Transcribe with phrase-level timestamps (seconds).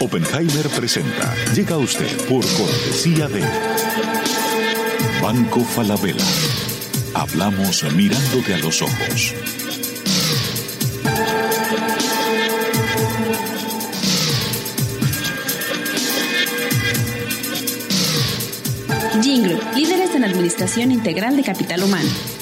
[0.00, 1.34] Oppenheimer presenta.
[1.54, 3.42] Llega a usted por cortesía de
[5.20, 6.24] Banco Falabella.
[7.14, 9.34] Hablamos mirándote a los ojos.
[19.20, 22.37] Jingle, líderes en administración integral de capital humano.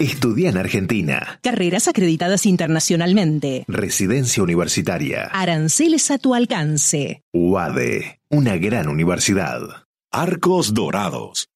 [0.00, 1.40] Estudia en Argentina.
[1.42, 3.64] Carreras acreditadas internacionalmente.
[3.66, 5.24] Residencia universitaria.
[5.32, 7.24] Aranceles a tu alcance.
[7.32, 9.60] UADE, una gran universidad.
[10.12, 11.48] Arcos Dorados.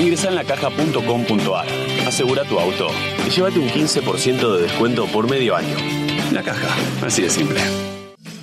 [0.00, 1.66] Ingresa en lacaja.com.ar,
[2.06, 2.88] asegura tu auto
[3.26, 5.76] y llévate un 15% de descuento por medio año.
[6.34, 6.74] La caja,
[7.06, 7.60] así de simple.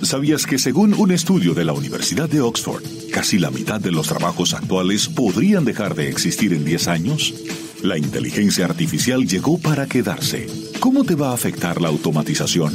[0.00, 2.82] ¿Sabías que según un estudio de la Universidad de Oxford,
[3.12, 7.34] casi la mitad de los trabajos actuales podrían dejar de existir en 10 años?
[7.82, 10.46] La inteligencia artificial llegó para quedarse.
[10.80, 12.72] ¿Cómo te va a afectar la automatización?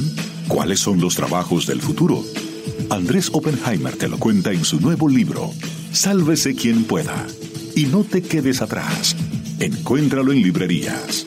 [0.48, 2.24] ¿Cuáles son los trabajos del futuro?
[2.92, 5.52] Andrés Oppenheimer te lo cuenta en su nuevo libro,
[5.94, 7.26] Sálvese quien pueda.
[7.76, 9.16] Y no te quedes atrás.
[9.60, 11.26] Encuéntralo en librerías.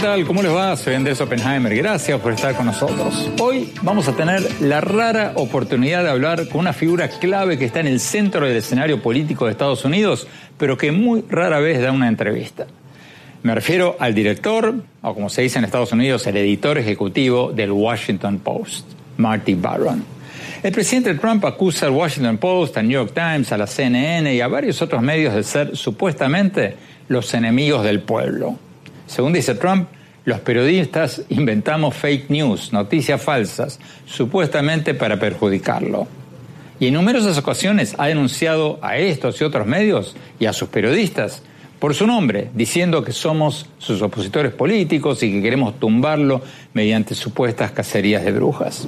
[0.00, 0.74] ¿Cómo les va?
[0.76, 1.76] Soy Andrés Oppenheimer.
[1.76, 3.30] Gracias por estar con nosotros.
[3.38, 7.80] Hoy vamos a tener la rara oportunidad de hablar con una figura clave que está
[7.80, 10.26] en el centro del escenario político de Estados Unidos,
[10.56, 12.66] pero que muy rara vez da una entrevista.
[13.42, 17.70] Me refiero al director, o como se dice en Estados Unidos, el editor ejecutivo del
[17.70, 18.86] Washington Post,
[19.18, 20.02] Marty Baron.
[20.62, 24.40] El presidente Trump acusa al Washington Post, al New York Times, a la CNN y
[24.40, 26.74] a varios otros medios de ser supuestamente
[27.08, 28.58] los enemigos del pueblo.
[29.10, 29.88] Según dice Trump,
[30.24, 36.06] los periodistas inventamos fake news, noticias falsas, supuestamente para perjudicarlo.
[36.78, 41.42] Y en numerosas ocasiones ha denunciado a estos y otros medios y a sus periodistas
[41.80, 46.40] por su nombre, diciendo que somos sus opositores políticos y que queremos tumbarlo
[46.72, 48.86] mediante supuestas cacerías de brujas.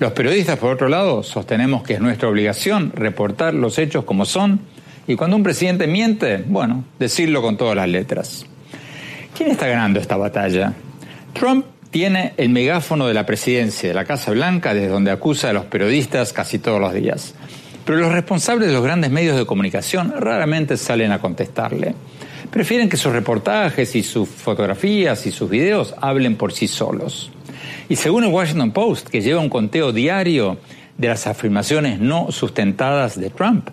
[0.00, 4.60] Los periodistas, por otro lado, sostenemos que es nuestra obligación reportar los hechos como son
[5.06, 8.46] y cuando un presidente miente, bueno, decirlo con todas las letras.
[9.38, 10.72] ¿Quién está ganando esta batalla?
[11.32, 15.52] Trump tiene el megáfono de la presidencia de la Casa Blanca desde donde acusa a
[15.52, 17.36] los periodistas casi todos los días.
[17.84, 21.94] Pero los responsables de los grandes medios de comunicación raramente salen a contestarle.
[22.50, 27.30] Prefieren que sus reportajes y sus fotografías y sus videos hablen por sí solos.
[27.88, 30.58] Y según el Washington Post, que lleva un conteo diario
[30.96, 33.68] de las afirmaciones no sustentadas de Trump,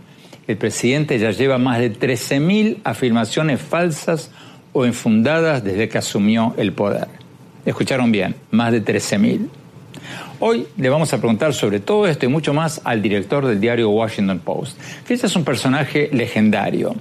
[0.48, 4.30] el presidente ya lleva más de 13.000 afirmaciones falsas
[4.76, 7.08] o infundadas desde que asumió el poder.
[7.66, 9.48] Escucharon bien, más de 13.000.
[10.42, 13.90] Hoy le vamos a preguntar sobre todo esto y mucho más al director del diario
[13.90, 14.78] Washington Post,
[15.08, 16.94] que este es un personaje legendario.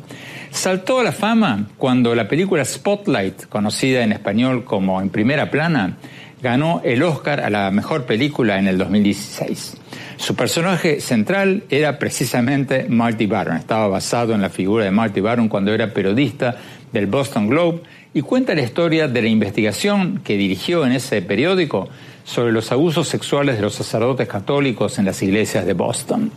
[0.52, 5.96] Saltó a la fama cuando la película Spotlight, conocida en español como En Primera Plana,
[6.40, 9.78] ganó el Oscar a la mejor película en el 2016.
[10.16, 13.56] Su personaje central era precisamente Marty Baron.
[13.56, 16.56] Estaba basado en la figura de Marty Baron cuando era periodista
[16.94, 17.82] del Boston Globe
[18.14, 21.88] y cuenta la historia de la investigación que dirigió en ese periódico
[22.24, 26.30] sobre los abusos sexuales de los sacerdotes católicos en las iglesias de Boston.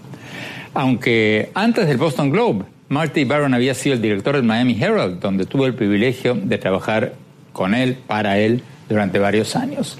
[0.73, 5.45] Aunque antes del Boston Globe, Marty Baron había sido el director del Miami Herald, donde
[5.45, 7.13] tuve el privilegio de trabajar
[7.53, 9.97] con él, para él, durante varios años.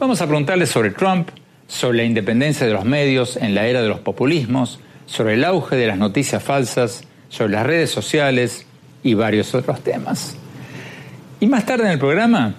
[0.00, 1.28] Vamos a preguntarle sobre Trump,
[1.68, 5.76] sobre la independencia de los medios en la era de los populismos, sobre el auge
[5.76, 8.66] de las noticias falsas, sobre las redes sociales
[9.02, 10.36] y varios otros temas.
[11.40, 12.54] Y más tarde en el programa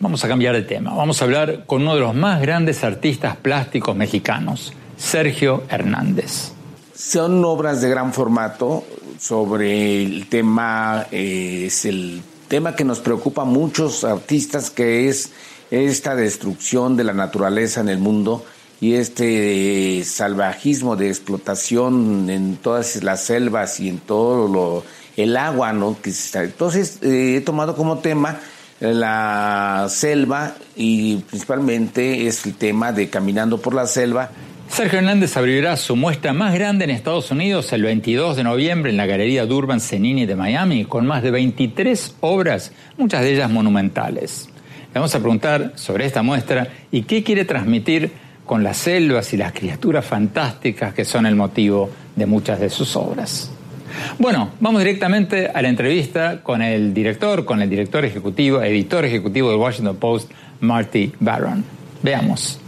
[0.00, 0.94] vamos a cambiar de tema.
[0.94, 6.52] Vamos a hablar con uno de los más grandes artistas plásticos mexicanos, Sergio Hernández.
[6.94, 8.84] Son obras de gran formato
[9.18, 15.32] sobre el tema, eh, es el tema que nos preocupa a muchos artistas, que es
[15.70, 18.44] esta destrucción de la naturaleza en el mundo
[18.80, 24.84] y este salvajismo de explotación en todas las selvas y en todo lo,
[25.16, 25.96] el agua, ¿no?
[26.34, 28.38] Entonces eh, he tomado como tema
[28.80, 34.30] la selva y principalmente es el tema de caminando por la selva.
[34.68, 38.96] Sergio Hernández abrirá su muestra más grande en Estados Unidos el 22 de noviembre en
[38.96, 44.48] la Galería Durban Cenini de Miami, con más de 23 obras, muchas de ellas monumentales.
[44.92, 48.12] Le vamos a preguntar sobre esta muestra y qué quiere transmitir
[48.44, 52.96] con las selvas y las criaturas fantásticas que son el motivo de muchas de sus
[52.96, 53.50] obras.
[54.18, 59.50] Bueno, vamos directamente a la entrevista con el director, con el director ejecutivo, editor ejecutivo
[59.50, 60.30] del Washington Post,
[60.60, 61.64] Marty Barron.
[62.02, 62.60] Veamos.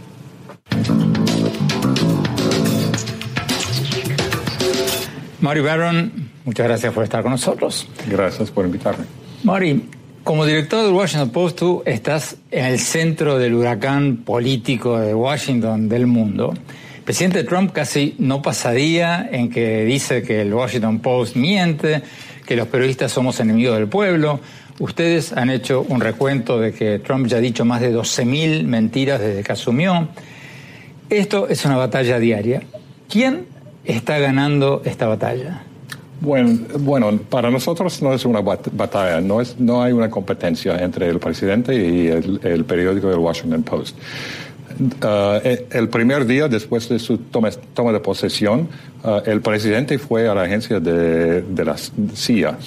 [5.41, 6.11] Marty Barron,
[6.45, 7.87] muchas gracias por estar con nosotros.
[8.09, 9.05] Gracias por invitarme.
[9.43, 9.83] Marty,
[10.23, 15.87] como director del Washington Post, tú estás en el centro del huracán político de Washington,
[15.87, 16.53] del mundo.
[17.09, 22.03] Presidente Trump casi no pasaría en que dice que el Washington Post miente,
[22.45, 24.39] que los periodistas somos enemigos del pueblo.
[24.77, 29.19] Ustedes han hecho un recuento de que Trump ya ha dicho más de 12.000 mentiras
[29.19, 30.07] desde que asumió.
[31.09, 32.61] Esto es una batalla diaria.
[33.09, 33.47] ¿Quién
[33.85, 35.63] está ganando esta batalla?
[36.21, 41.09] Bueno, bueno, para nosotros no es una batalla, no, es, no hay una competencia entre
[41.09, 43.97] el presidente y el, el periódico del Washington Post.
[44.79, 45.39] Uh,
[45.71, 48.69] el primer día después de su toma, toma de posesión,
[49.03, 51.75] uh, el presidente fue a la agencia de, la
[52.13, 52.57] CIA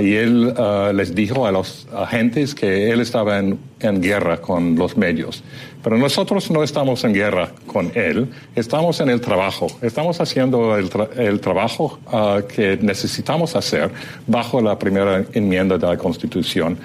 [0.00, 0.54] y él
[0.94, 3.58] les dijo a los agentes que él estaba en
[4.00, 5.42] guerra con los medios.
[5.82, 10.90] Pero nosotros no estamos en guerra con él, estamos en el trabajo, estamos haciendo el,
[10.90, 13.90] tra el trabajo uh, que necesitamos hacer
[14.26, 16.76] bajo la primera enmienda de la Constitución.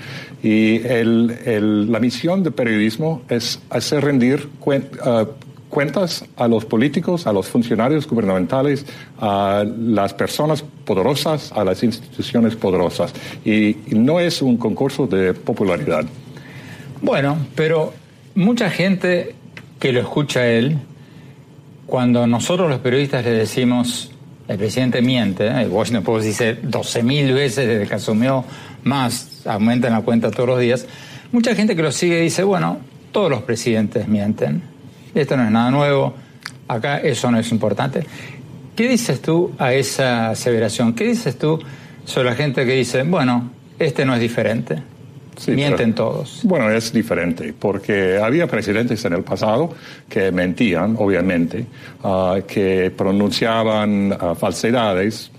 [0.42, 5.25] Y el, el, la misión de periodismo es hacer rendir uh,
[5.69, 8.86] cuentas a los políticos, a los funcionarios gubernamentales,
[9.19, 13.13] a las personas poderosas, a las instituciones poderosas.
[13.44, 16.06] Y no es un concurso de popularidad.
[17.01, 17.91] Bueno, pero
[18.35, 19.33] mucha gente
[19.79, 20.77] que lo escucha a él,
[21.85, 24.11] cuando nosotros los periodistas le decimos,
[24.47, 25.63] el presidente miente, ¿eh?
[25.63, 28.43] el Washington Post dice 12.000 veces desde que asumió
[28.83, 30.85] más, aumentan la cuenta todos los días,
[31.31, 32.77] mucha gente que lo sigue dice, bueno,
[33.11, 34.61] todos los presidentes mienten,
[35.15, 36.13] esto no es nada nuevo,
[36.67, 38.05] acá eso no es importante.
[38.75, 40.93] ¿Qué dices tú a esa aseveración?
[40.93, 41.59] ¿Qué dices tú
[42.03, 44.81] sobre la gente que dice, bueno, este no es diferente?
[45.37, 46.41] Sí, Mienten pero, todos.
[46.43, 49.73] Bueno, es diferente, porque había presidentes en el pasado
[50.07, 51.65] que mentían, obviamente,
[52.03, 55.31] uh, que pronunciaban uh, falsedades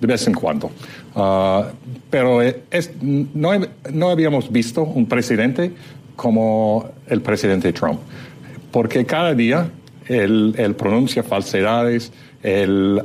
[0.00, 0.70] de vez en cuando.
[1.14, 1.64] Uh,
[2.10, 3.50] pero es, no,
[3.92, 5.72] no habíamos visto un presidente
[6.14, 8.00] como el presidente Trump,
[8.70, 9.70] porque cada día
[10.08, 12.12] él, él pronuncia falsedades,
[12.42, 13.02] él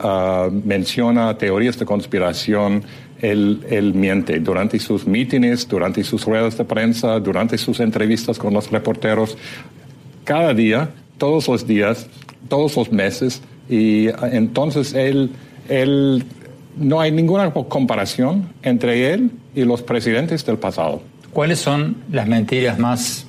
[0.63, 2.83] menciona teorías de conspiración,
[3.21, 8.71] él, miente durante sus mítines, durante sus ruedas de prensa, durante sus entrevistas con los
[8.71, 9.37] reporteros,
[10.23, 12.07] cada día, todos los días,
[12.49, 15.29] todos los meses, y entonces él,
[15.69, 16.23] él
[16.77, 21.01] no hay ninguna comparación entre él y los presidentes del pasado.
[21.31, 23.25] ¿Cuáles son las mentiras más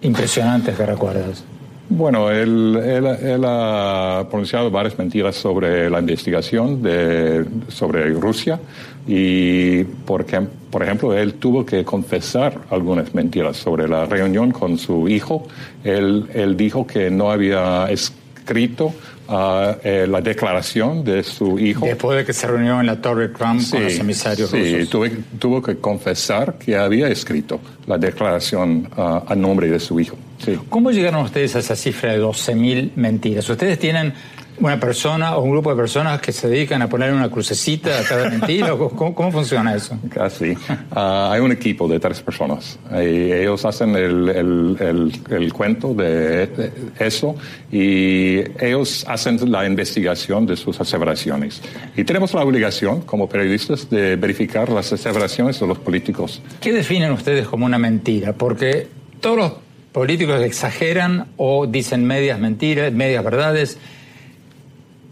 [0.00, 1.44] impresionantes que recuerdas?
[1.90, 8.60] Bueno, él, él, él, ha pronunciado varias mentiras sobre la investigación de, sobre Rusia
[9.06, 10.40] y, porque,
[10.70, 15.46] por ejemplo, él tuvo que confesar algunas mentiras sobre la reunión con su hijo.
[15.82, 18.92] Él, él dijo que no había escrito
[19.30, 21.84] Uh, eh, la declaración de su hijo.
[21.84, 24.88] Después de que se reunió en la Torre Trump sí, con los emisarios sí, rusos.
[24.88, 30.16] Tuve, tuvo que confesar que había escrito la declaración uh, a nombre de su hijo.
[30.38, 30.58] Sí.
[30.68, 33.48] ¿Cómo llegaron ustedes a esa cifra de 12.000 mentiras?
[33.48, 34.14] ¿Ustedes tienen
[34.60, 38.02] una persona o un grupo de personas que se dedican a poner una crucecita a
[38.02, 38.70] cada mentira?
[38.76, 39.98] ¿Cómo, ¿Cómo, funciona eso?
[40.10, 40.50] Casi.
[40.50, 40.98] Uh,
[41.30, 42.78] hay un equipo de tres personas.
[42.92, 47.36] Y ellos hacen el, el, el, el, cuento de eso
[47.70, 51.62] y ellos hacen la investigación de sus aseveraciones.
[51.96, 56.42] Y tenemos la obligación, como periodistas, de verificar las aseveraciones de los políticos.
[56.60, 58.32] ¿Qué definen ustedes como una mentira?
[58.32, 58.88] Porque
[59.20, 59.52] todos los
[59.92, 63.78] políticos exageran o dicen medias mentiras, medias verdades.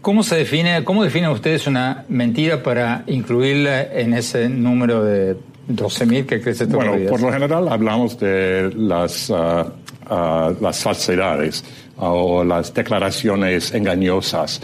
[0.01, 5.35] ¿Cómo se define, cómo definen ustedes una mentira para incluirla en ese número de
[5.69, 7.11] 12.000 que crece todos bueno, los días?
[7.11, 11.63] por lo general hablamos de las, uh, uh, las falsedades
[11.97, 14.61] uh, o las declaraciones engañosas.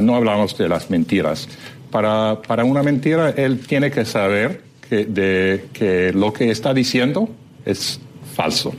[0.00, 1.48] no hablamos de las mentiras.
[1.90, 7.28] Para, para una mentira, él tiene que saber que, de, que lo que está diciendo
[7.64, 8.00] es
[8.34, 8.72] falso.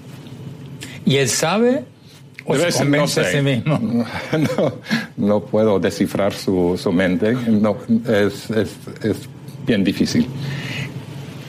[1.08, 1.86] ¿Y él sabe
[2.44, 3.30] o Debe se ser, no convence sé.
[3.30, 3.80] a sí mismo?
[4.38, 4.74] No,
[5.16, 7.32] no puedo descifrar su, su mente.
[7.32, 9.30] No, es, es, es
[9.66, 10.28] bien difícil.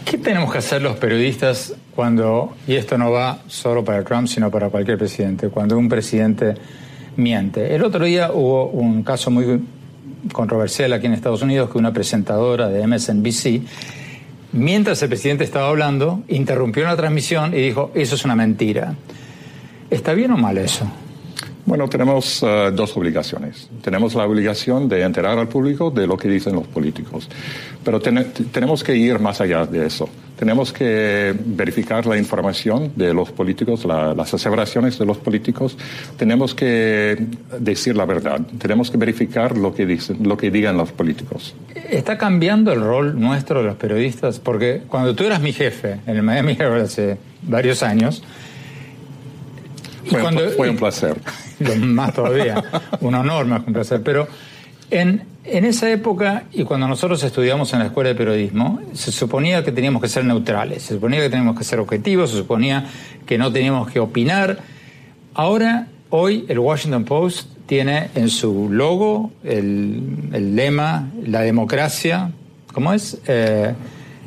[0.04, 4.48] ¿Qué tenemos que hacer los periodistas cuando, y esto no va solo para Trump, sino
[4.48, 6.54] para cualquier presidente, cuando un presidente
[7.16, 7.74] miente?
[7.74, 9.60] El otro día hubo un caso muy
[10.32, 13.62] controversial aquí en Estados Unidos que una presentadora de MSNBC,
[14.52, 18.94] mientras el presidente estaba hablando, interrumpió la transmisión y dijo, eso es una mentira.
[19.90, 20.86] ¿Está bien o mal eso?
[21.68, 23.68] Bueno, tenemos uh, dos obligaciones.
[23.82, 27.28] Tenemos la obligación de enterar al público de lo que dicen los políticos,
[27.84, 30.08] pero ten tenemos que ir más allá de eso.
[30.38, 35.76] Tenemos que verificar la información de los políticos, la, las aseveraciones de los políticos.
[36.16, 37.26] Tenemos que
[37.58, 38.40] decir la verdad.
[38.56, 41.54] Tenemos que verificar lo que, dicen, lo que digan los políticos.
[41.74, 44.38] ¿Está cambiando el rol nuestro de los periodistas?
[44.38, 48.22] Porque cuando tú eras mi jefe en el Miami Herald hace varios años,
[50.08, 51.16] fue, cuando, un, fue un placer.
[51.78, 52.62] Más todavía,
[53.00, 54.02] un honor más que un placer.
[54.02, 54.28] Pero
[54.90, 59.64] en, en esa época, y cuando nosotros estudiamos en la escuela de periodismo, se suponía
[59.64, 62.86] que teníamos que ser neutrales, se suponía que teníamos que ser objetivos, se suponía
[63.26, 64.58] que no teníamos que opinar.
[65.34, 72.30] Ahora, hoy, el Washington Post tiene en su logo el, el lema, la democracia,
[72.72, 73.18] ¿cómo es?
[73.26, 73.74] Eh,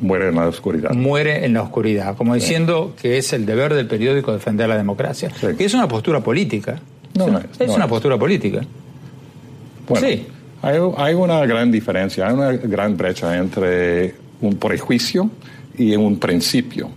[0.02, 0.90] muere en la oscuridad.
[0.90, 3.02] Muere en la oscuridad, como diciendo sí.
[3.02, 5.30] que es el deber del periódico defender la democracia.
[5.40, 5.46] Sí.
[5.56, 6.80] Que es una postura política.
[7.14, 7.90] No, es, no es, es no una es.
[7.90, 8.60] postura política.
[9.88, 10.26] Bueno, sí.
[10.60, 15.30] hay, hay, una gran diferencia, hay una gran brecha entre un prejuicio
[15.78, 16.90] y un principio.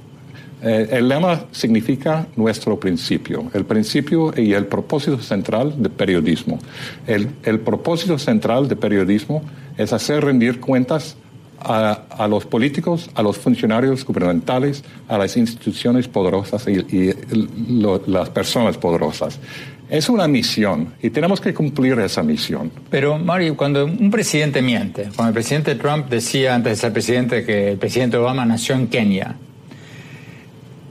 [0.63, 6.59] Eh, el lema significa nuestro principio, el principio y el propósito central de periodismo.
[7.05, 9.43] El, el propósito central de periodismo
[9.77, 11.17] es hacer rendir cuentas
[11.59, 17.13] a, los políticos, a los funcionarios gubernamentales, a las instituciones poderosas y, y
[18.07, 19.39] las personas poderosas.
[19.89, 22.71] Es una misión y tenemos que cumplir esa misión.
[22.89, 27.45] Pero, Mario, cuando un presidente miente, cuando el presidente Trump decía antes de ser presidente
[27.45, 29.35] que el presidente Obama nació en Kenia,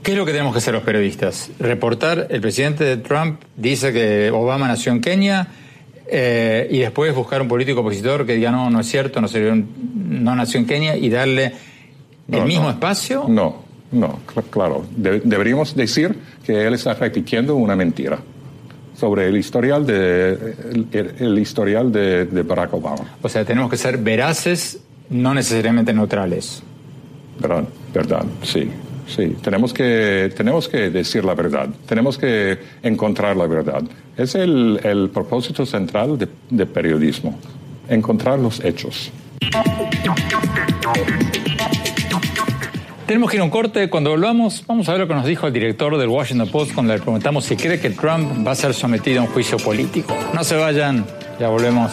[0.01, 1.51] ¿qué es lo que tenemos que hacer los periodistas?
[1.59, 5.47] Reportar, el presidente Trump dice que Obama nació en Kenia,
[6.07, 10.35] eh, y después buscar un político opositor que diga no, no es cierto, no, no
[10.35, 11.53] nació en Kenia y darle
[12.31, 12.71] el no, mismo no.
[12.71, 13.25] espacio?
[13.27, 14.85] No, no, cl claro.
[14.95, 18.19] De deberíamos decir que él está repitiendo una mentira
[18.95, 20.55] sobre el historial de
[20.91, 23.17] el, el historial de, de, Barack Obama.
[23.21, 26.63] O sea, tenemos que ser veraces, no necesariamente neutrales.
[27.39, 28.69] Verdad, verdad, sí.
[29.07, 33.83] Sí, tenemos que, tenemos que decir la verdad, tenemos que encontrar la verdad.
[34.17, 37.37] Es el, el propósito central de, de, periodismo,
[37.87, 39.11] encontrar los hechos.
[43.05, 43.87] Tenemos que ir a un corte.
[43.89, 46.93] Cuando volvamos, vamos a ver lo que nos dijo el director del Washington Post cuando
[46.93, 50.17] le preguntamos si cree que Trump va a ser sometido a un juicio político.
[50.33, 51.05] No se vayan,
[51.39, 51.91] ya volvemos.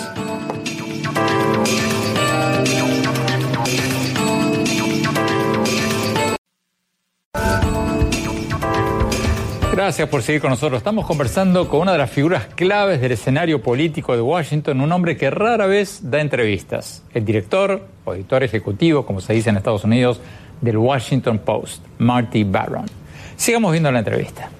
[9.84, 10.78] Gracias por seguir con nosotros.
[10.78, 15.16] Estamos conversando con una de las figuras claves del escenario político de Washington, un hombre
[15.16, 17.02] que rara vez da entrevistas.
[17.12, 20.20] El director o editor ejecutivo, como se dice en Estados Unidos,
[20.60, 22.86] del Washington Post, Marty Barron.
[23.34, 24.50] Sigamos viendo la entrevista.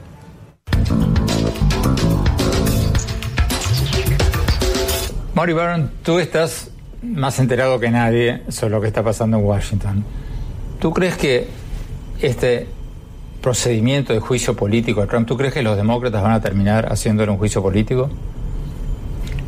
[5.35, 10.05] Marty Barron, tú estás más enterado que nadie sobre lo que está pasando en Washington.
[10.81, 11.47] ¿Tú crees que
[12.21, 12.67] este
[13.43, 17.31] procedimiento de juicio político de Trump, ¿tú crees que los demócratas van a terminar haciéndole
[17.31, 18.09] un juicio político?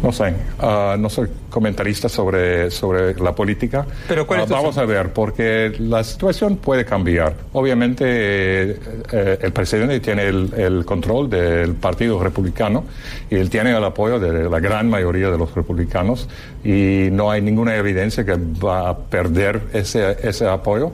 [0.05, 3.87] No sé, uh, no soy comentarista sobre, sobre la política.
[4.07, 7.35] Pero ¿cuál es uh, vamos a ver, porque la situación puede cambiar.
[7.55, 8.81] Obviamente eh,
[9.13, 12.85] eh, el presidente tiene el, el, control del Partido Republicano
[13.31, 16.29] y él tiene el apoyo de la gran mayoría de los republicanos
[16.63, 20.93] y no hay ninguna evidencia que va a perder ese, ese apoyo.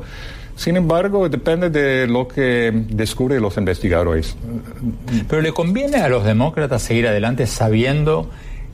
[0.61, 4.37] Sin embargo, depende de lo que descubren los investigadores.
[5.26, 8.29] Pero le conviene a los demócratas seguir adelante sabiendo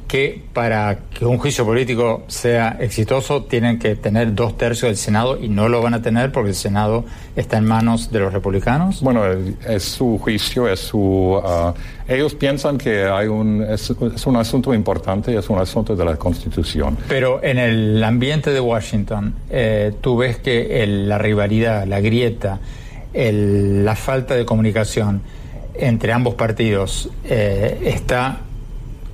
[0.06, 5.38] que para que un juicio político sea exitoso tienen que tener dos tercios del Senado
[5.40, 9.00] y no lo van a tener porque el Senado está en manos de los republicanos?
[9.02, 9.24] Bueno,
[9.66, 10.98] es su juicio, es su...
[10.98, 11.72] Uh,
[12.08, 16.16] ellos piensan que hay un, es, es, un asunto importante, es un asunto de la
[16.16, 16.96] Constitución.
[17.08, 22.60] Pero en el ambiente de Washington, eh, tú ves que el, la rivalidad, la grieta,
[23.12, 25.22] el, la falta de comunicación
[25.78, 28.40] entre ambos partidos eh, está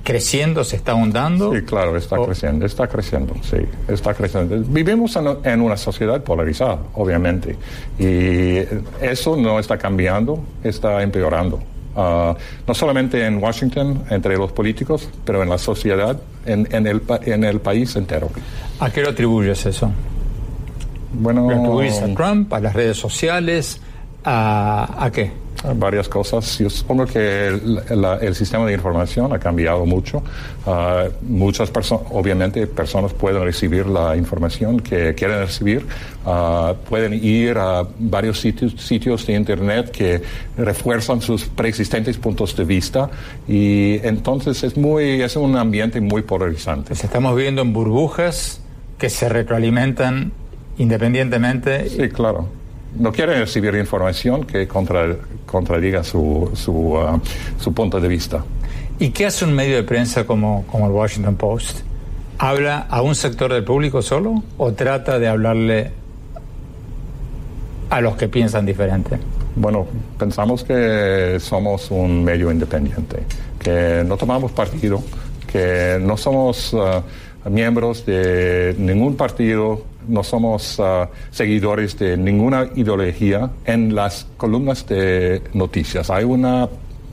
[0.03, 1.53] creciendo, se está ahondando?
[1.53, 2.25] Sí, claro, está o...
[2.25, 3.57] creciendo, está creciendo, sí,
[3.87, 4.57] está creciendo.
[4.67, 7.57] Vivimos en, en, una sociedad polarizada, obviamente,
[7.97, 8.57] y
[9.01, 11.59] eso no está cambiando, está empeorando.
[11.95, 12.33] Uh,
[12.67, 17.43] no solamente en Washington, entre los políticos, pero en la sociedad, en, en, el, en
[17.43, 18.29] el país entero.
[18.79, 19.91] ¿A qué lo atribuyes eso?
[21.13, 23.79] Bueno, ¿Lo atribuyes a Trump, a las redes sociales,
[24.23, 25.42] a, a qué?
[25.75, 26.57] Varias cosas.
[26.59, 30.23] Yo supongo que el, sistema de información ha cambiado mucho.
[30.65, 35.85] Uh, muchas personas, obviamente, personas pueden recibir la información que quieren recibir.
[36.25, 40.21] Uh, pueden ir a varios sitios, sitios de Internet que
[40.57, 43.09] refuerzan sus preexistentes puntos de vista
[43.47, 46.89] y entonces es, muy, es un ambiente muy polarizante.
[46.89, 48.61] Pues estamos viviendo en burbujas
[48.97, 50.31] que se retroalimentan
[50.77, 51.89] independientemente.
[51.89, 52.62] Sí, claro
[52.97, 57.19] no quieren recibir información que contra, contradiga su, su, uh,
[57.59, 58.43] su, punto de vista.
[58.99, 61.79] ¿Y qué hace un medio de prensa como, como el Washington Post?
[62.37, 65.91] ¿Habla a un sector del público solo o trata de hablarle
[67.89, 69.17] a los que piensan diferente?
[69.55, 69.85] Bueno,
[70.17, 73.19] pensamos que somos un medio independiente,
[73.59, 75.03] que no tomamos partido,
[75.51, 77.03] que no somos uh,
[77.49, 85.41] miembros de ningún partido, no somos uh, seguidores de ninguna ideología en las columnas de
[85.53, 86.09] noticias.
[86.09, 86.67] Hay una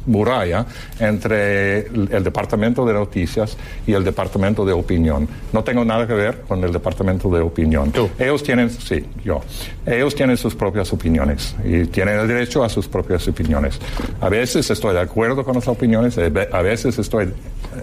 [0.06, 0.66] muralla
[0.98, 3.56] entre el, departamento de noticias
[3.86, 5.28] y el departamento de opinión.
[5.52, 7.90] No tengo nada que ver con el departamento de opinión.
[7.92, 8.08] ¿Tú?
[8.18, 9.40] Ellos tienen, sí, yo.
[9.86, 13.78] Ellos tienen sus propias opiniones y tienen el derecho a sus propias opiniones.
[14.20, 17.32] A veces estoy de acuerdo con las opiniones, a veces estoy,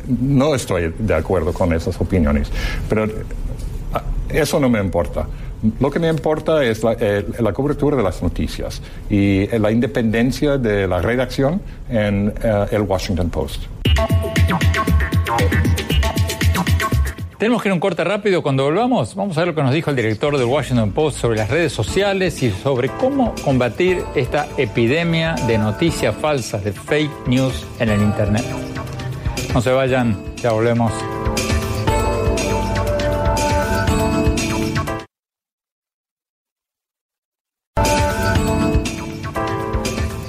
[0.08, 2.52] no estoy de acuerdo con esas opiniones,
[2.90, 3.08] pero
[4.30, 5.28] eso no me importa.
[5.80, 10.58] Lo que me importa es la, eh, cobertura de las noticias y eh, la independencia
[10.58, 13.64] de la redacción en eh, el Washington Post.
[17.40, 18.42] Tenemos que ir a un corte rápido.
[18.42, 21.38] Cuando volvamos, vamos a ver lo que nos dijo el director del Washington Post sobre
[21.38, 27.66] las redes sociales y sobre cómo combatir esta epidemia de noticias falsas, de fake news
[27.80, 28.46] en el Internet.
[29.54, 30.92] No se vayan, ya volvemos.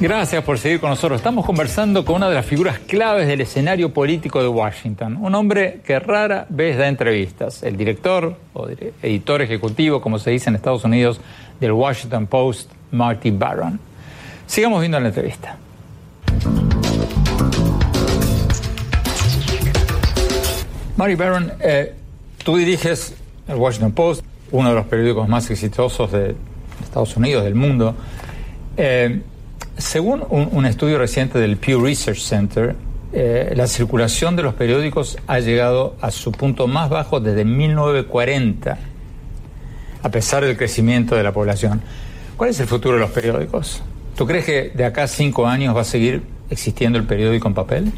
[0.00, 1.18] Gracias por seguir con nosotros.
[1.18, 5.80] Estamos conversando con una de las figuras claves del escenario político de Washington, un hombre
[5.84, 8.68] que rara vez da entrevistas, el director o
[9.02, 11.20] editor ejecutivo, como se dice en Estados Unidos,
[11.58, 13.80] del Washington Post, Marty Barron.
[14.46, 15.56] Sigamos viendo la entrevista.
[20.96, 21.92] Marty Barron, eh,
[22.44, 23.16] tú diriges
[23.48, 26.36] el Washington Post, uno de los periódicos más exitosos de
[26.84, 27.96] Estados Unidos, del mundo.
[28.76, 29.22] Eh,
[29.78, 32.74] según un, estudio reciente del Pew Research Center,
[33.12, 38.78] eh, la circulación de los periódicos ha llegado a su punto más bajo desde 1940,
[40.02, 41.80] a pesar del crecimiento de la población.
[42.36, 43.80] ¿Cuál es el futuro de los periódicos?
[44.16, 47.54] ¿Tú crees que de acá a cinco años va a seguir existiendo el periódico en
[47.54, 47.92] papel?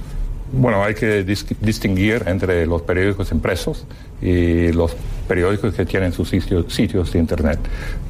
[0.53, 3.87] Bueno, hay que dis distinguir entre los periódicos impresos
[4.21, 4.97] y los
[5.29, 7.59] periódicos que tienen sus sitios, sitios de Internet.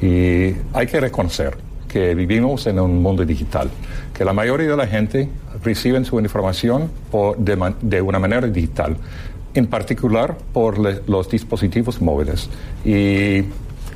[0.01, 3.69] Y hay que reconocer que vivimos en un mundo digital,
[4.13, 5.27] que la mayoría de la gente
[5.63, 6.89] recibe su información
[7.37, 8.95] de, una manera digital,
[9.53, 12.49] en particular por los dispositivos móviles.
[12.85, 13.43] Y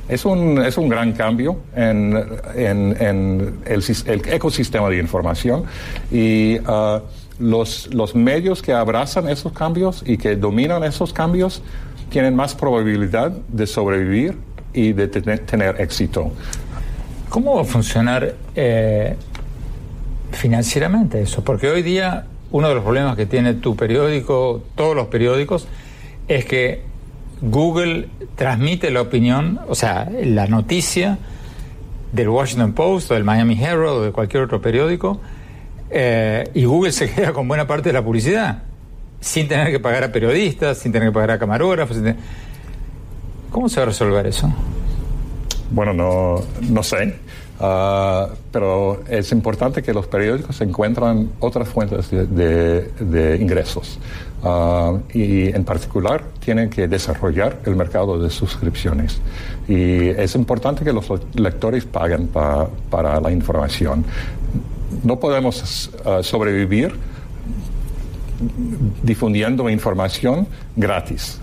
[0.08, 2.14] es un, es un gran cambio en,
[2.54, 3.82] en, el,
[4.26, 5.64] ecosistema de información
[6.12, 7.00] y uh,
[7.38, 11.62] los, los medios que abrazan esos cambios y que dominan esos cambios
[12.10, 14.36] tienen más probabilidad de sobrevivir
[14.72, 16.30] y de tener éxito.
[17.28, 19.16] ¿Cómo va a funcionar eh,
[20.32, 21.42] financieramente eso?
[21.44, 25.66] Porque hoy día uno de los problemas que tiene tu periódico, todos los periódicos,
[26.28, 26.82] es que
[27.42, 31.18] Google transmite la opinión, o sea, la noticia
[32.12, 35.20] del Washington Post o del Miami Herald o de cualquier otro periódico,
[35.90, 38.62] eh, y Google se queda con buena parte de la publicidad,
[39.20, 41.96] sin tener que pagar a periodistas, sin tener que pagar a camarógrafos.
[41.96, 42.16] Tener...
[43.50, 44.52] ¿Cómo se va a resolver eso?
[45.70, 47.16] Bueno, no, no sé,
[47.60, 52.26] uh, pero es importante que los periódicos encuentren otras fuentes de,
[53.00, 53.98] de, ingresos
[54.44, 59.20] uh, y en particular tienen que desarrollar el mercado de suscripciones
[59.66, 64.04] y es importante que los lectores paguen pa, para la información.
[65.02, 66.94] No podemos uh, sobrevivir
[69.02, 71.40] difundiendo información gratis.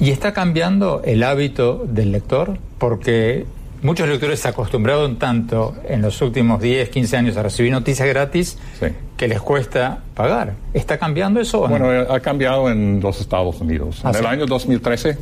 [0.00, 2.58] ¿Y está cambiando el hábito del lector?
[2.78, 3.46] Porque
[3.82, 8.58] muchos lectores se acostumbraron tanto en los últimos 10, 15 años a recibir noticias gratis
[8.80, 8.86] sí.
[9.16, 10.54] que les cuesta pagar.
[10.72, 12.12] ¿Está cambiando eso o bueno, no?
[12.12, 14.00] ha cambiado en los Estados Unidos.
[14.02, 14.20] ¿Ah, en sí?
[14.20, 15.18] el año 2013,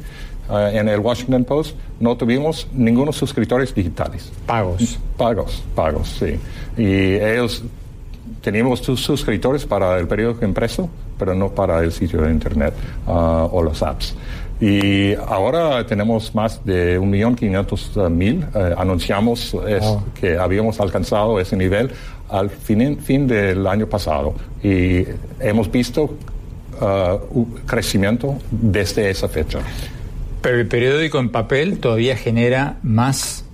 [0.48, 4.32] uh, en el Washington Post, no tuvimos ningunos suscriptores digitales.
[4.46, 4.98] Pagos.
[5.16, 6.38] Pagos, pagos, sí.
[6.76, 7.62] Y ellos
[8.40, 12.74] teníamos suscriptores para el periódico impreso, pero no para el sitio de Internet
[13.06, 14.14] ah, o los apps.
[14.62, 18.46] Y ahora tenemos más de 1.500.000.
[18.55, 19.57] Eh, anunciamos
[20.14, 21.90] que habíamos alcanzado ese nivel
[22.29, 24.35] al fin, fin del año pasado.
[24.62, 25.05] Y
[25.40, 26.14] hemos visto
[27.31, 29.59] un crecimiento desde esa fecha.
[30.40, 33.44] Pero el periódico en papel todavía genera más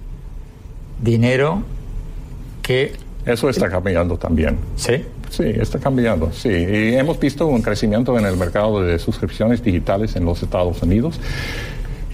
[1.03, 1.63] dinero
[2.61, 2.93] que...
[3.25, 4.59] Eso está cambiando también.
[4.77, 5.05] ¿Sí?
[5.31, 6.49] Sí, está cambiando, sí.
[6.49, 11.21] Y hemos visto un crecimiento en el mercado de suscripciones digitales en los Estados Unidos.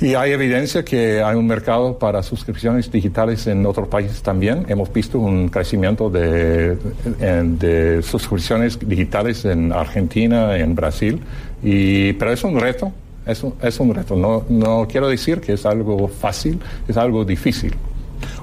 [0.01, 4.67] Y hay evidencia que hay un mercado para suscripciones digitales en otros países también.
[4.69, 11.21] Hemos visto un crecimiento de, de suscripciones digitales en Argentina, en Brasil.
[11.63, 12.93] Y, pero es un reto,
[13.25, 14.17] es un, es un reto.
[14.17, 17.75] No, no quiero decir que es algo fácil, es algo difícil.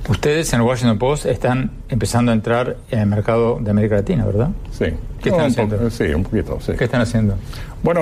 [0.10, 4.26] Ustedes en el Washington Post están empezando a entrar en el mercado de América Latina,
[4.26, 4.50] ¿verdad?
[4.72, 4.86] Sí.
[5.22, 5.90] ¿Qué están haciendo?
[5.90, 6.74] sí, un poquito, sí.
[6.78, 7.36] ¿Qué están haciendo?
[7.84, 8.02] Bueno,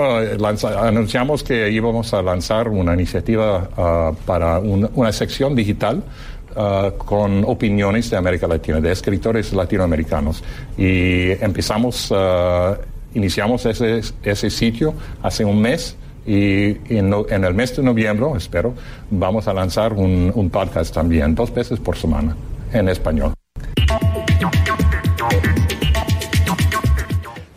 [0.79, 6.03] anunciamos que íbamos a lanzar una iniciativa ah, para una sección digital
[6.55, 10.43] ah, con opiniones de América Latina, de escritores latinoamericanos.
[10.77, 12.75] Y empezamos, uh,
[13.13, 18.73] iniciamos ese, ese sitio hace un mes y en, el mes de noviembre, espero,
[19.09, 22.35] vamos a lanzar un, un podcast también, dos veces por semana,
[22.73, 23.33] en español.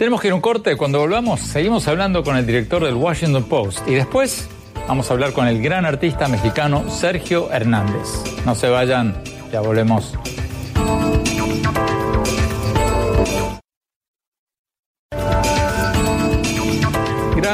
[0.03, 0.77] Tenemos que ir a un corte.
[0.77, 3.87] Cuando volvamos, seguimos hablando con el director del Washington Post.
[3.87, 4.49] Y después
[4.89, 8.09] vamos a hablar con el gran artista mexicano Sergio Hernández.
[8.45, 9.15] No se vayan,
[9.53, 10.13] ya volvemos.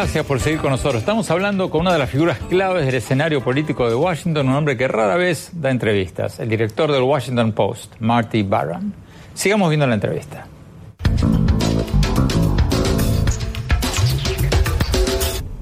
[0.09, 1.03] Gracias por seguir con nosotros.
[1.03, 4.75] Estamos hablando con una de las figuras claves del escenario político de Washington, un hombre
[4.75, 8.94] que rara vez da entrevistas, el director del Washington Post, Marty Barron.
[9.35, 10.47] Sigamos viendo la entrevista.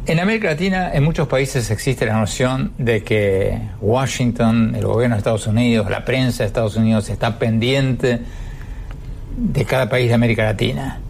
[0.07, 5.19] En América Latina, en muchos países existe la noción de que Washington, el gobierno de
[5.19, 8.21] Estados Unidos, la prensa de Estados Unidos está pendiente
[9.37, 11.01] de cada país de América Latina.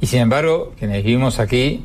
[0.00, 1.84] Y sin embargo, quienes vivimos aquí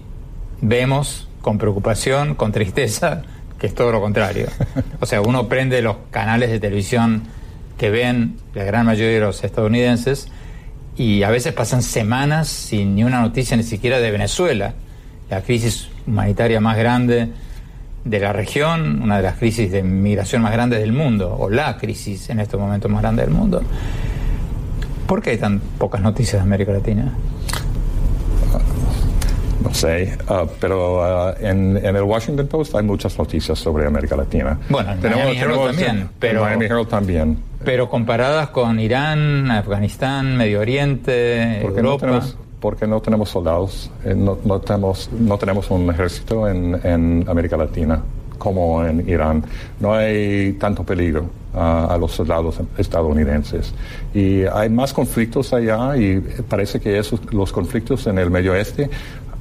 [0.61, 3.23] vemos con preocupación, con tristeza,
[3.59, 4.47] que es todo lo contrario.
[4.99, 7.23] O sea, uno prende los canales de televisión
[7.77, 10.27] que ven la gran mayoría de los estadounidenses
[10.95, 14.73] y a veces pasan semanas sin ni una noticia ni siquiera de Venezuela,
[15.29, 17.29] la crisis humanitaria más grande
[18.03, 21.77] de la región, una de las crisis de migración más grandes del mundo, o la
[21.77, 23.61] crisis en estos momentos más grande del mundo.
[25.07, 27.13] ¿Por qué hay tan pocas noticias de América Latina?
[29.63, 34.15] No sé, uh, pero uh, en, en, el Washington Post hay muchas noticias sobre América
[34.15, 34.57] Latina.
[34.69, 36.09] Bueno, en tenemos, Miami Herald también.
[36.19, 37.37] Pero, Miami Herald también.
[37.65, 42.05] Pero comparadas con Irán, Afganistán, Medio Oriente, porque Europa...
[42.05, 46.79] No tenemos, porque no tenemos soldados, eh, no, no, tenemos, no tenemos un ejército en,
[46.83, 48.01] en América Latina
[48.39, 49.43] como en Irán.
[49.79, 51.57] No hay tanto peligro uh,
[51.91, 53.73] a los soldados estadounidenses.
[54.13, 58.89] Y hay más conflictos allá y parece que esos, los conflictos en el Medio Oeste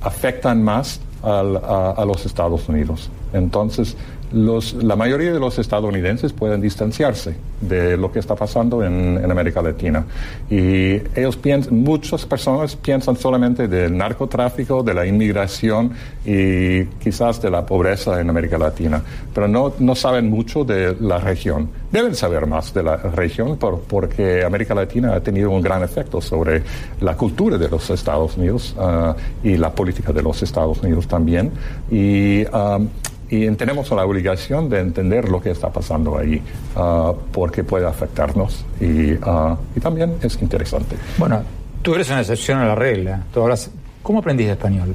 [0.00, 3.10] afectan más a, los Estados Unidos.
[3.32, 3.96] Entonces,
[4.32, 9.62] los, la mayoría de los estadounidenses pueden distanciarse de lo que está pasando en, América
[9.62, 10.04] Latina.
[10.50, 15.92] Y ellos piensan, muchas personas piensan solamente del narcotráfico, de la inmigración
[16.24, 19.02] y quizás de la pobreza en América Latina,
[19.34, 21.68] pero no, no saben mucho de la región.
[21.90, 26.20] Deben saber más de la región por, porque América Latina ha tenido un gran efecto
[26.20, 26.62] sobre
[27.00, 29.14] la cultura de los Estados Unidos uh,
[29.46, 31.50] y la política de los Estados Unidos también.
[31.90, 32.88] Y um,
[33.30, 36.42] y tenemos la obligación de entender lo que está pasando ahí,
[36.76, 40.96] uh, porque puede afectarnos y, uh, y, también es interesante.
[41.18, 41.42] Bueno,
[41.82, 43.22] tú eres una excepción a la regla.
[43.32, 43.70] ¿Tú hablas...
[44.02, 44.94] ¿Cómo aprendiste español?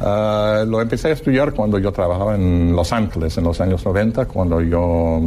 [0.00, 4.26] Uh, lo empecé a estudiar cuando yo trabajaba en Los Ángeles, en los años 90,
[4.26, 5.20] cuando yo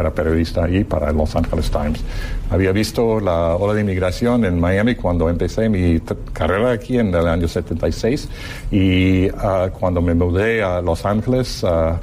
[0.00, 2.02] era periodista ahí para Los Angeles Times.
[2.50, 6.00] Había visto la ola de inmigración en Miami cuando empecé mi
[6.32, 8.28] carrera aquí en el año 76
[8.70, 11.96] y uh, cuando me mudé a Los Ángeles uh,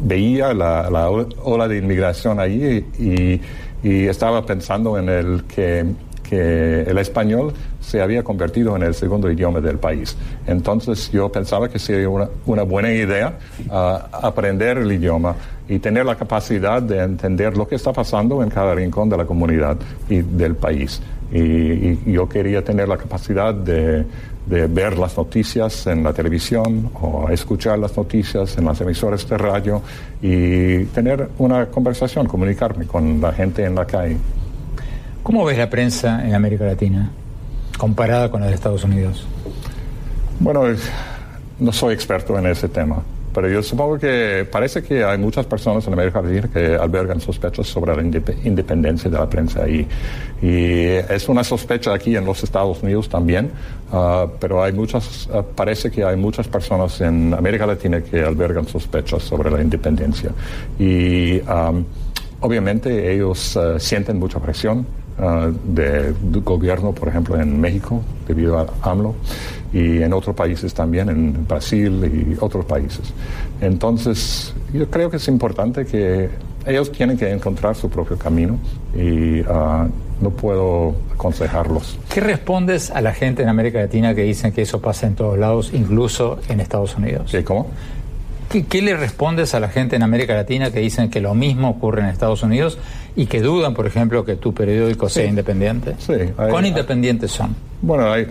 [0.00, 3.40] veía la, la, ola de inmigración y,
[3.82, 5.84] y estaba pensando en el que
[6.28, 10.16] que el español se había convertido en el segundo idioma del país.
[10.46, 13.38] Entonces yo pensaba que sería una, buena idea
[13.68, 15.34] uh, aprender el idioma
[15.68, 19.24] y tener la capacidad de entender lo que está pasando en cada rincón de la
[19.24, 19.76] comunidad
[20.08, 21.00] y del país.
[21.32, 24.04] Y, y yo quería tener la capacidad de,
[24.46, 29.36] de, ver las noticias en la televisión o escuchar las noticias en las emisoras de
[29.36, 29.82] radio
[30.22, 34.16] y tener una conversación, comunicarme con la gente en la calle.
[35.28, 37.10] ¿Cómo ves la prensa en América Latina
[37.76, 39.26] comparada con la de Estados Unidos?
[40.40, 40.62] Bueno,
[41.58, 43.02] no soy experto en ese tema,
[43.34, 47.66] pero yo supongo que parece que hay muchas personas en América Latina que albergan sospechas
[47.66, 49.86] sobre la independencia de la prensa y,
[50.40, 53.50] y es una sospecha aquí en los Estados Unidos también,
[53.92, 58.66] uh, pero hay muchas, uh, parece que hay muchas personas en América Latina que albergan
[58.66, 60.30] sospechas sobre la independencia
[60.78, 61.84] y um,
[62.40, 64.86] obviamente ellos uh, sienten mucha presión
[65.64, 69.14] del gobierno, por ejemplo, en México, debido a AMLO
[69.72, 73.12] y en otros países también, en Brasil y otros países.
[73.60, 76.30] Entonces, yo creo que es importante que
[76.66, 78.58] ellos tienen que encontrar su propio camino
[78.94, 79.88] y uh,
[80.20, 81.98] no puedo aconsejarlos.
[82.12, 85.38] ¿Qué respondes a la gente en América Latina que dicen que eso pasa en todos
[85.38, 87.30] lados, incluso en Estados Unidos?
[87.30, 87.68] ¿Qué, ¿Cómo?
[88.48, 91.68] ¿Qué, ¿Qué, le respondes a la gente en América Latina que dicen que lo mismo
[91.68, 92.78] ocurre en Estados Unidos
[93.14, 95.94] y que dudan, por ejemplo, que tu periódico sea independiente?
[95.98, 96.14] Sí.
[96.34, 97.54] ¿Cuán independientes son?
[97.82, 98.26] Bueno, hay,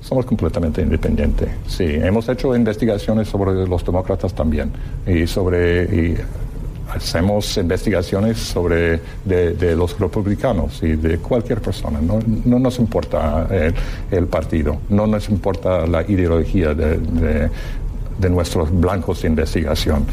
[0.00, 1.48] somos completamente independientes.
[1.66, 4.72] Sí, hemos hecho investigaciones sobre los demócratas también
[5.06, 6.16] y sobre y
[6.94, 12.00] hacemos investigaciones sobre de, los republicanos y de cualquier persona.
[12.00, 13.74] No, no nos importa el,
[14.10, 17.50] el, partido, no nos importa la ideología de, de,
[18.18, 20.06] de nuestros blancos de investigación.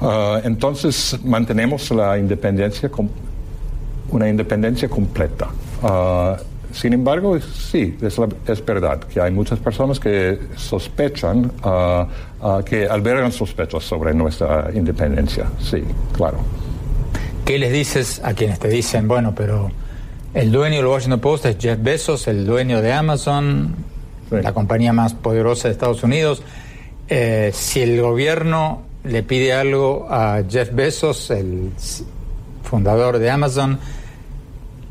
[0.00, 2.90] Uh, entonces mantenemos la independencia,
[4.10, 5.48] una independencia completa.
[5.82, 6.36] Uh,
[6.72, 12.62] sin embargo, sí, es, la, es, verdad que hay muchas personas que sospechan, uh, uh,
[12.62, 15.46] que albergan sospechas sobre nuestra independencia.
[15.60, 16.38] Sí, claro.
[17.44, 19.70] ¿Qué les dices a quienes te dicen, bueno, pero
[20.34, 23.74] el dueño del Washington Post es Jeff Bezos, el dueño de Amazon,
[24.28, 24.36] sí.
[24.42, 26.42] la compañía más poderosa de Estados Unidos?
[27.08, 31.70] Eh, si el gobierno le pide algo a Jeff Bezos, el
[32.62, 33.78] fundador de Amazon,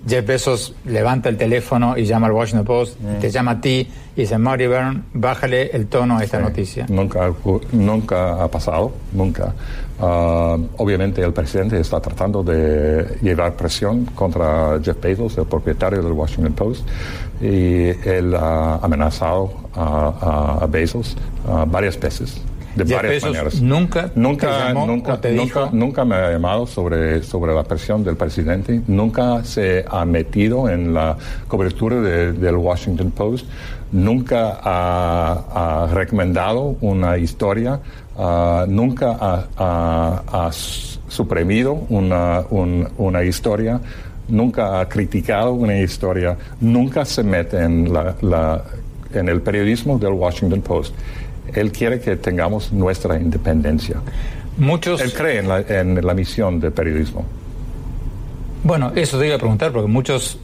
[0.07, 3.19] Jeff Bezos levanta el teléfono y llama al Washington Post, mm.
[3.19, 6.85] te llama a ti y dice, Marty Byrne, bájale el tono a esta sí, noticia.
[6.89, 7.31] Nunca,
[7.71, 9.53] nunca ha pasado, nunca.
[9.99, 16.13] Uh, obviamente el presidente está tratando de llevar presión contra Jeff Bezos, el propietario del
[16.13, 16.87] Washington Post,
[17.41, 22.41] y él ha amenazado a, a, Bezos uh, varias veces
[22.75, 23.61] de Jeff varias Bezos maneras.
[23.61, 25.69] Nunca, nunca, te llamó nunca, o te nunca, dijo?
[25.73, 30.93] nunca me ha llamado sobre, sobre la presión del presidente, nunca se ha metido en
[30.93, 33.47] la cobertura de, del Washington Post,
[33.91, 37.79] nunca ha, ha recomendado una historia,
[38.15, 43.79] uh, nunca ha, ha, ha suprimido una, un, una historia,
[44.27, 48.63] nunca ha criticado una historia, nunca se mete en, la, la,
[49.13, 50.93] en el periodismo del Washington Post.
[51.53, 53.97] Él quiere que tengamos nuestra independencia.
[54.57, 55.01] Muchos...
[55.01, 57.25] Él cree en la, en la misión del periodismo.
[58.63, 60.39] Bueno, eso te iba a preguntar, porque muchos,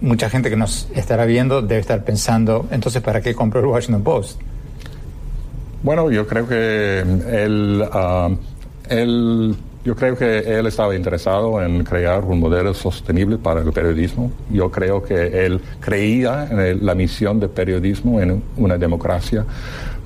[0.00, 4.02] mucha gente que nos estará viendo debe estar pensando, entonces, ¿para qué compró el Washington
[4.02, 4.40] Post?
[5.82, 8.36] Bueno, yo creo que él, uh,
[8.88, 9.54] él,
[9.88, 14.30] yo creo que él estaba interesado en crear un modelo sostenible para el periodismo.
[14.50, 19.46] Yo creo que él creía en la misión del periodismo en una democracia,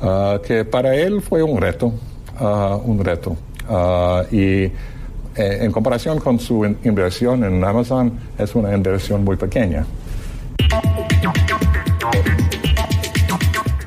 [0.01, 1.92] uh, que para él fue un reto,
[2.40, 3.37] uh, un reto.
[4.31, 4.73] y eh,
[5.35, 9.85] en comparación con su in inversión en Amazon, es una inversión muy pequeña.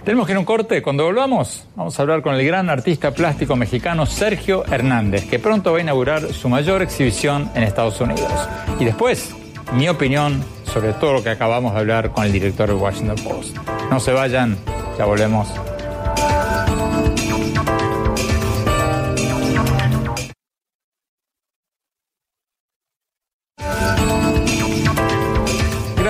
[0.05, 0.83] Tenemos que ir a un corte.
[0.83, 5.71] Cuando volvamos, vamos a hablar con el gran artista plástico mexicano Sergio Hernández, que pronto
[5.71, 8.31] va a inaugurar su mayor exhibición en Estados Unidos.
[8.79, 9.35] Y después,
[9.73, 13.57] mi opinión sobre todo lo que acabamos de hablar con el director del Washington Post.
[13.89, 14.57] No se vayan,
[14.95, 15.47] ya volvemos.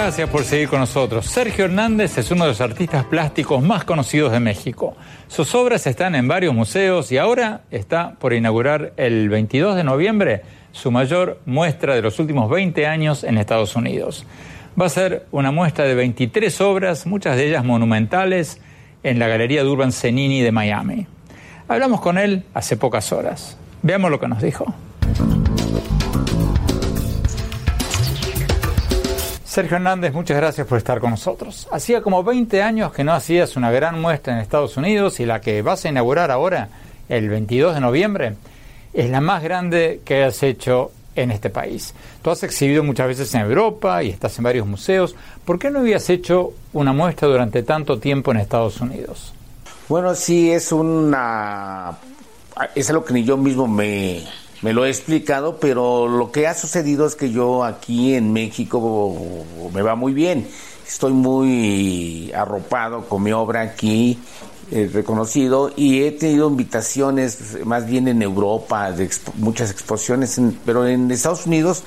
[0.05, 1.25] Gracias por seguir con nosotros.
[1.25, 4.95] Sergio Hernández es uno de los artistas plásticos más conocidos de México.
[5.27, 10.43] Sus obras están en varios museos y ahora está por inaugurar el 22 de noviembre
[10.73, 14.27] su mayor muestra de los últimos 20 años en Estados Unidos.
[14.79, 18.61] Va a ser una muestra de 23 obras, muchas de ellas monumentales,
[19.01, 21.07] en la Galería de Urban Cenini de Miami.
[21.67, 23.57] Hablamos con él hace pocas horas.
[23.81, 24.71] Veamos lo que nos dijo.
[29.55, 31.69] Sergio Hernández, muchas gracias por estar con nosotros.
[31.71, 35.39] Hacía como 20 años que no hacías una gran muestra en Estados Unidos y la
[35.39, 36.67] que vas a inaugurar ahora,
[37.07, 38.35] el 22 de noviembre,
[38.93, 41.93] es la más grande que has hecho en este país.
[42.21, 45.15] Tú has exhibido muchas veces en Europa y estás en varios museos.
[45.45, 49.33] ¿Por qué no habías hecho una muestra durante tanto tiempo en Estados Unidos?
[49.87, 51.93] Bueno, sí, es una...
[52.75, 54.21] Es algo que ni yo mismo me,
[54.65, 59.15] me lo he explicado, pero lo que ha sucedido es que yo aquí en México
[59.71, 60.47] me va muy bien.
[60.87, 64.17] Estoy muy arropado con mi obra aquí,
[64.71, 71.11] eh, reconocido, y he tenido invitaciones más bien en Europa, de muchas exposiciones, pero en
[71.11, 71.83] Estados Unidos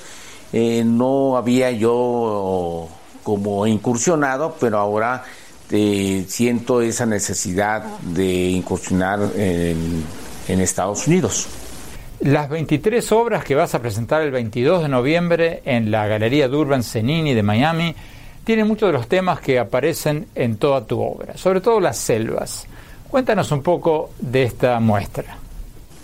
[0.52, 2.88] eh, no había yo
[3.24, 5.24] como incursionado, pero ahora
[5.72, 10.04] eh, siento esa necesidad de incursionar en,
[10.46, 11.48] en Estados Unidos.
[12.20, 16.82] Las 23 obras que vas a presentar el 22 de noviembre en la Galería Durban
[16.82, 17.94] Cenini de Miami
[18.42, 22.66] tienen muchos de los temas que aparecen en toda tu obra, sobre todo las selvas.
[23.08, 25.38] Cuéntanos un poco de esta muestra.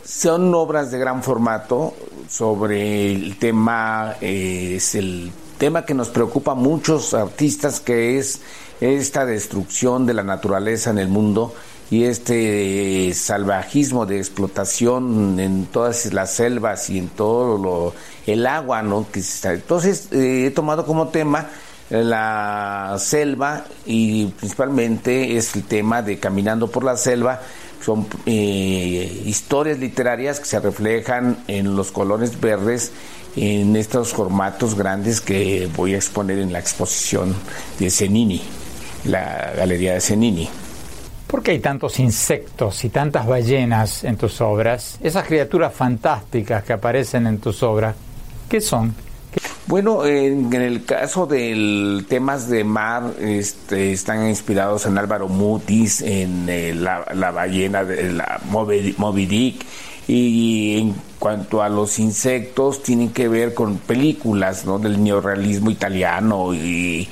[0.04, 1.94] Son obras de gran formato
[2.28, 8.40] sobre el tema, eh, es el tema que nos preocupa a muchos artistas, que es
[8.80, 11.54] esta destrucción de la naturaleza en el mundo
[11.90, 17.94] y este salvajismo de explotación en todas las selvas y en todo lo,
[18.26, 19.06] el agua, ¿no?
[19.10, 21.48] Que Entonces eh, he tomado como tema
[21.90, 27.40] la selva y principalmente es el tema de caminando por la selva
[27.84, 32.92] son eh, historias literarias que se reflejan en los colores verdes
[33.36, 37.34] en estos formatos grandes que voy a exponer en la exposición
[37.78, 38.42] de Cenini
[39.04, 40.48] la Galería de Cenini.
[41.26, 44.98] ¿Por qué hay tantos insectos y tantas ballenas en tus obras?
[45.02, 47.94] Esas criaturas fantásticas que aparecen en tus obras,
[48.48, 48.94] ¿qué son?
[49.66, 56.46] Bueno, en, el caso de temas de mar, este, están inspirados en Álvaro Mutis, en
[56.48, 59.64] eh, la, ballena de la Moby Dick,
[60.06, 64.78] y en cuanto a los insectos, tienen que ver con películas ¿no?
[64.78, 67.08] del neorrealismo italiano y,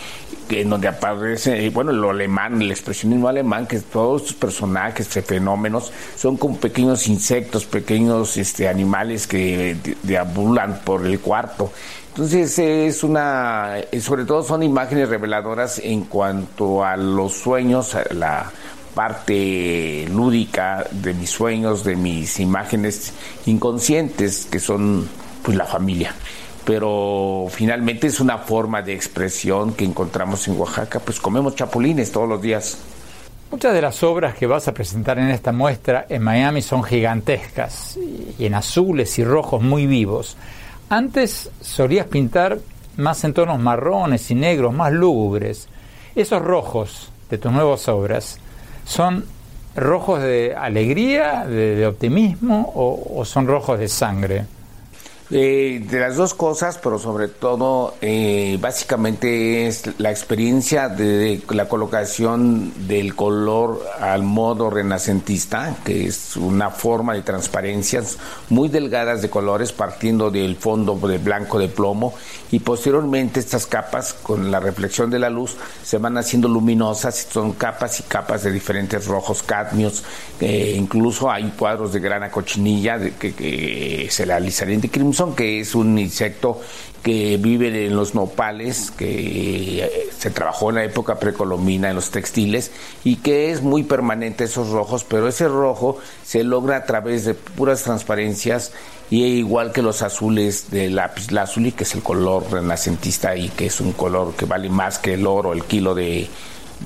[0.50, 6.36] en donde aparece, bueno, lo alemán, el expresionismo alemán, que todos estos personajes, fenómenos, son
[6.36, 11.72] como pequeños insectos, pequeños este, animales que deambulan por el cuarto.
[12.08, 18.50] Entonces es una, sobre todo son imágenes reveladoras en cuanto a los sueños, la
[18.94, 23.14] parte lúdica de mis sueños, de mis imágenes
[23.46, 25.08] inconscientes, que son
[25.42, 26.14] pues la familia
[26.64, 32.28] pero finalmente es una forma de expresión que encontramos en Oaxaca, pues comemos chapulines todos
[32.28, 32.78] los días.
[33.50, 37.98] Muchas de las obras que vas a presentar en esta muestra en Miami son gigantescas
[38.38, 40.36] y en azules y rojos muy vivos.
[40.88, 42.58] Antes solías pintar
[42.96, 45.68] más en tonos marrones y negros, más lúgubres.
[46.14, 48.38] Esos rojos de tus nuevas obras
[48.86, 49.24] son
[49.74, 54.44] rojos de alegría, de, optimismo o son rojos de sangre.
[55.34, 61.70] Eh, de las dos cosas, pero sobre todo, eh, básicamente es la experiencia de, la
[61.70, 68.18] colocación del color al modo renacentista, que es una forma de transparencias
[68.50, 72.12] muy delgadas de colores partiendo del fondo de blanco de plomo
[72.50, 77.52] y posteriormente estas capas con la reflexión de la luz se van haciendo luminosas son
[77.52, 80.04] capas y capas de diferentes rojos cadmios,
[80.40, 85.74] eh, incluso hay cuadros de grana cochinilla de, que, se realizarían de crimson que es
[85.74, 86.60] un insecto
[87.02, 92.10] que vive en los nopales, que eh, se trabajó en la época precolombina en los
[92.10, 92.70] textiles
[93.02, 97.34] y que es muy permanente esos rojos, pero ese rojo se logra a través de
[97.34, 98.72] puras transparencias
[99.10, 103.66] y igual que los azules de lápiz lazuli, que es el color renacentista y que
[103.66, 106.28] es un color que vale más que el oro, el kilo de,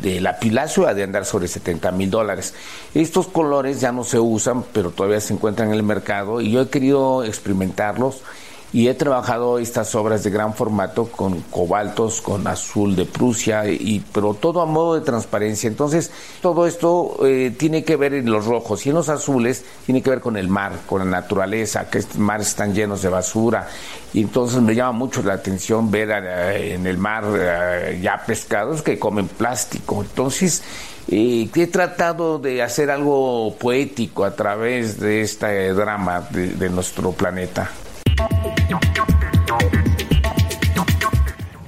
[0.02, 0.38] de la
[0.86, 2.54] ha de andar sobre 70 mil dólares.
[2.94, 6.62] Estos colores ya no se usan, pero todavía se encuentran en el mercado y yo
[6.62, 8.22] he querido experimentarlos
[8.72, 14.04] y he trabajado estas obras de gran formato con cobaltos, con azul de Prusia, y,
[14.12, 15.68] pero todo a modo de transparencia.
[15.68, 16.10] Entonces,
[16.42, 20.10] todo esto eh, tiene que ver en los rojos y en los azules tiene que
[20.10, 23.68] ver con el mar, con la naturaleza, que estos mares están llenos de basura.
[24.12, 28.82] Y entonces me llama mucho la atención ver eh, en el mar eh, ya pescados
[28.82, 30.02] que comen plástico.
[30.02, 30.62] Entonces,
[31.08, 37.70] he tratado de hacer algo poético a través de este drama de nuestro planeta.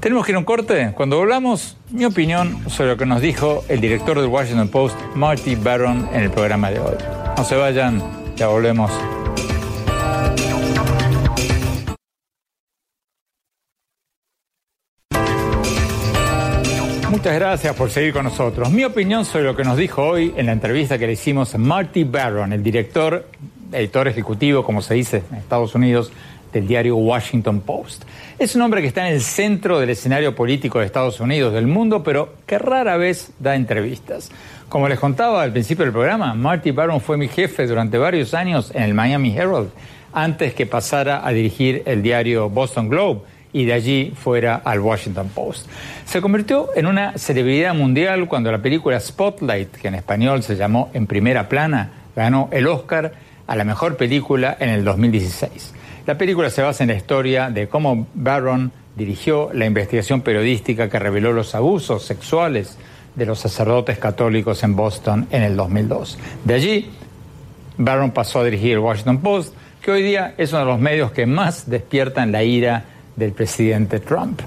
[0.00, 0.92] Tenemos que ir a un corte.
[0.94, 5.56] Cuando hablamos, mi opinión sobre lo que nos dijo el director del Washington Post, Marty
[5.56, 6.96] Baron, en el programa de hoy.
[7.36, 8.02] No se vayan,
[8.36, 8.90] ya volvemos.
[17.10, 18.70] Muchas gracias por seguir con nosotros.
[18.70, 21.58] Mi opinión sobre lo que nos dijo hoy en la entrevista que le hicimos a
[21.58, 23.26] Marty Barron, el director,
[23.72, 26.12] editor ejecutivo, como se dice en Estados Unidos,
[26.52, 28.04] del diario Washington Post.
[28.38, 31.66] Es un hombre que está en el centro del escenario político de Estados Unidos, del
[31.66, 34.30] mundo, pero que rara vez da entrevistas.
[34.68, 38.70] Como les contaba al principio del programa, Marty Baron fue mi jefe durante varios años
[38.74, 39.70] en el Miami Herald.
[40.12, 43.20] antes que pasara a dirigir el diario Boston Globe
[43.52, 45.66] y de allí fuera al Washington Post.
[46.04, 50.90] Se convirtió en una celebridad mundial cuando la película Spotlight, que en español se llamó
[50.94, 53.12] En Primera Plana, ganó el Oscar
[53.46, 55.74] a la mejor película en el 2016.
[56.08, 60.98] La película se basa en la historia de cómo Barron dirigió la investigación periodística que
[60.98, 62.78] reveló los abusos sexuales
[63.14, 66.18] de los sacerdotes católicos en Boston en el 2002.
[66.44, 66.90] De allí,
[67.76, 71.12] Barron pasó a dirigir el Washington Post, que hoy día es uno de los medios
[71.12, 72.84] que más despiertan la ira
[73.14, 74.40] del presidente Trump.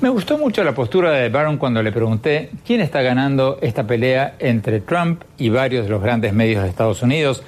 [0.00, 4.36] Me gustó mucho la postura de Barron cuando le pregunté quién está ganando esta pelea
[4.38, 7.42] entre Trump y varios de los grandes medios de Estados Unidos,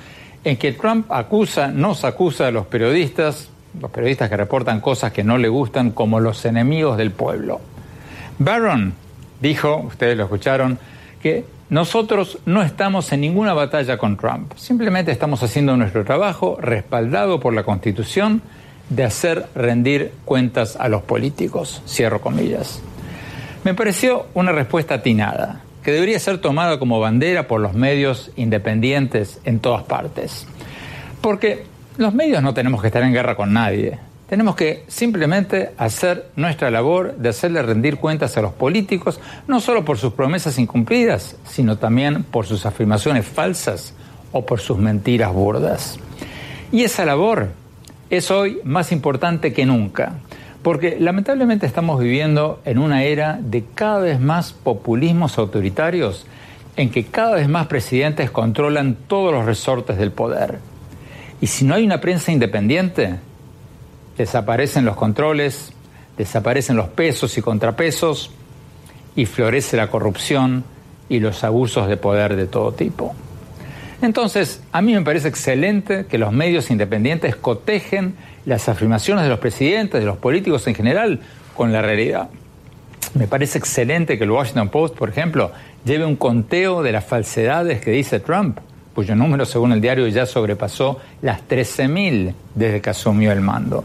[0.44, 5.24] en que Trump acusa, nos acusa a los periodistas, los periodistas que reportan cosas que
[5.24, 7.60] no le gustan, como los enemigos del pueblo.
[8.38, 8.94] Barron
[9.40, 10.78] dijo, ustedes lo escucharon,
[11.22, 17.38] que nosotros no estamos en ninguna batalla con Trump, simplemente estamos haciendo nuestro trabajo respaldado
[17.38, 18.42] por la Constitución
[18.88, 22.82] de hacer rendir cuentas a los políticos, cierro comillas.
[23.62, 29.40] Me pareció una respuesta atinada, que debería ser tomada como bandera por los medios independientes
[29.44, 30.46] en todas partes.
[31.20, 31.64] Porque
[31.96, 33.98] los medios no tenemos que estar en guerra con nadie.
[34.28, 39.84] Tenemos que simplemente hacer nuestra labor de hacerle rendir cuentas a los políticos, no solo
[39.84, 43.92] por sus promesas incumplidas, sino también por sus afirmaciones falsas
[44.30, 45.98] o por sus mentiras burdas.
[46.70, 47.48] Y esa labor
[48.08, 50.14] es hoy más importante que nunca,
[50.62, 56.26] porque lamentablemente estamos viviendo en una era de cada vez más populismos autoritarios
[56.76, 60.58] en que cada vez más presidentes controlan todos los resortes del poder.
[61.40, 63.16] Y si no hay una prensa independiente,
[64.16, 65.72] desaparecen los controles,
[66.16, 68.30] desaparecen los pesos y contrapesos
[69.16, 70.64] y florece la corrupción
[71.08, 73.14] y los abusos de poder de todo tipo.
[74.02, 78.14] Entonces, a mí me parece excelente que los medios independientes cotejen
[78.44, 81.20] las afirmaciones de los presidentes, de los políticos en general,
[81.56, 82.28] con la realidad.
[83.14, 85.50] Me parece excelente que el Washington Post, por ejemplo,
[85.84, 88.58] lleve un conteo de las falsedades que dice Trump,
[88.94, 93.84] cuyo número, según el diario, ya sobrepasó las 13.000 desde que asumió el mando.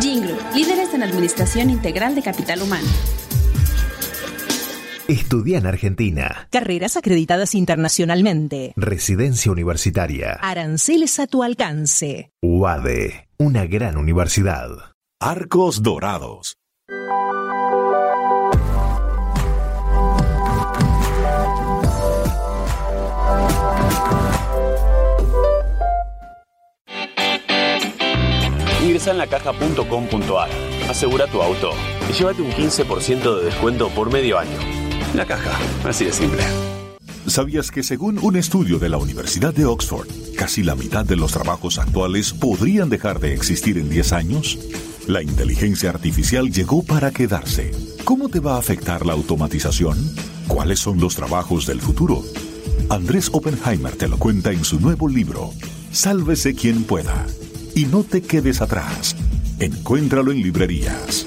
[0.01, 2.87] Jingle, líderes en administración integral de capital humano.
[5.09, 6.49] Estudia en Argentina.
[6.51, 8.75] Carreras acreditadas internacionalmente.
[8.77, 10.35] Residencia universitaria.
[10.43, 12.31] Aranceles a tu alcance.
[12.43, 14.69] UADE, una gran universidad.
[15.19, 16.59] Arcos Dorados.
[28.85, 30.51] Ingresa en lacaja.com.ar,
[30.91, 31.71] asegura tu auto
[32.11, 34.78] y llévate un 15% de descuento por medio año.
[35.15, 36.43] La caja, así de simple.
[37.27, 41.33] ¿Sabías que según un estudio de la Universidad de Oxford, casi la mitad de los
[41.33, 44.59] trabajos actuales podrían dejar de existir en 10 años?
[45.07, 47.71] La inteligencia artificial llegó para quedarse.
[48.05, 49.99] ¿Cómo te va a afectar la automatización?
[50.47, 52.23] ¿Cuáles son los trabajos del futuro?
[52.89, 55.53] Andrés Oppenheimer te lo cuenta en su nuevo libro,
[55.93, 57.27] Sálvese quien pueda.
[57.75, 59.17] Y no te quedes atrás.
[59.59, 61.27] Encuéntralo en librerías.